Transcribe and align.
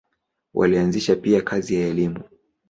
Walianzisha 0.53 1.15
pia 1.15 1.41
kazi 1.41 1.75
ya 1.75 1.87
elimu. 1.87 2.23